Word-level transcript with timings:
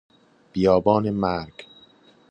بیابان 0.53 1.09
مرگ 1.09 1.65